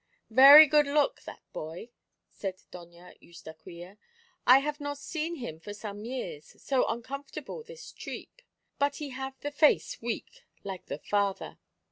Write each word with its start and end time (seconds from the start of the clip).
"Very 0.31 0.65
good 0.65 0.87
look, 0.87 1.21
that 1.25 1.43
boy," 1.53 1.91
said 2.27 2.57
Doña 2.71 3.15
Eustaquia. 3.21 3.99
"I 4.47 4.59
not 4.59 4.79
have 4.81 4.97
seen 4.97 5.35
him 5.35 5.59
for 5.59 5.75
some 5.75 6.05
years, 6.05 6.59
so 6.59 6.87
uncomfortable 6.87 7.61
this 7.61 7.91
treep. 7.93 8.41
But 8.79 8.95
he 8.95 9.09
have 9.09 9.39
the 9.41 9.51
face 9.51 10.01
weak, 10.01 10.43
like 10.63 10.87
the 10.87 10.97
father. 10.97 11.59